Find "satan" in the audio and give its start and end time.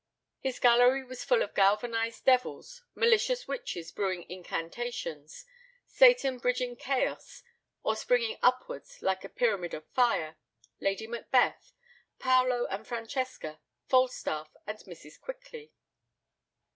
5.85-6.39